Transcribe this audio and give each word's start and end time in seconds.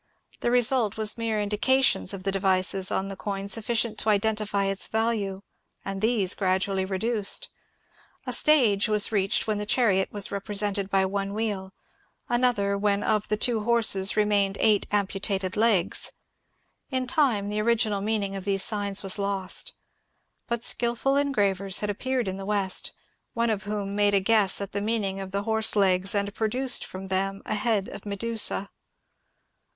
The 0.39 0.49
result 0.49 0.97
was 0.97 1.15
mere 1.15 1.39
indications 1.39 2.11
of 2.11 2.23
the 2.23 2.31
devices 2.31 2.89
on 2.89 3.07
the 3.09 3.15
coin 3.15 3.47
sufficient 3.49 3.99
to 3.99 4.09
identify 4.09 4.65
its 4.65 4.87
value, 4.87 5.43
and 5.85 6.01
these 6.01 6.33
gradually 6.33 6.85
reduced. 6.85 7.49
A 8.25 8.33
stage 8.33 8.89
was 8.89 9.11
reached 9.11 9.45
when 9.45 9.59
the 9.59 9.65
chariot 9.67 10.11
was 10.11 10.31
represented 10.31 10.89
by 10.89 11.05
one 11.05 11.35
wheel; 11.35 11.71
another 12.29 12.75
when 12.79 13.03
of 13.03 13.27
the 13.27 13.37
two 13.37 13.61
horses 13.61 14.17
remained 14.17 14.57
eight 14.59 14.87
amputated 14.91 15.55
legs. 15.55 16.13
In 16.89 17.05
time 17.05 17.49
the 17.49 17.61
original 17.61 18.01
meaning 18.01 18.35
of 18.35 18.43
these 18.43 18.63
signs 18.63 19.03
was 19.03 19.19
lost. 19.19 19.75
But 20.47 20.63
skilful 20.63 21.15
en 21.15 21.31
gravers 21.31 21.81
had 21.81 21.91
appeared 21.91 22.27
in 22.27 22.37
the 22.37 22.45
West, 22.47 22.91
one 23.35 23.51
of 23.51 23.65
whom 23.65 23.95
made 23.95 24.15
a 24.15 24.19
guess 24.19 24.59
at 24.61 24.71
the 24.71 24.81
meaning 24.81 25.19
of 25.19 25.29
the 25.29 25.43
horse 25.43 25.75
legs 25.75 26.15
and 26.15 26.33
produced 26.33 26.83
from 26.83 27.09
them 27.09 27.43
a 27.45 27.53
head 27.53 27.87
of 27.87 28.03
Medusa. 28.07 28.71